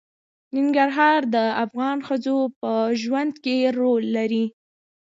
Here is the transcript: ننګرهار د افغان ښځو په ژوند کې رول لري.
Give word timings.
ننګرهار 0.55 1.21
د 1.35 1.37
افغان 1.63 1.97
ښځو 2.07 2.37
په 2.59 2.71
ژوند 3.01 3.33
کې 3.43 3.55
رول 3.79 4.03
لري. 4.17 4.45